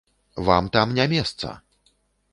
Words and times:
Вам 0.47 0.71
там 0.77 0.95
не 1.01 1.05
месца! 1.13 1.51